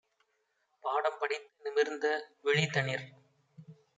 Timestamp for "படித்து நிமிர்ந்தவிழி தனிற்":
1.19-3.05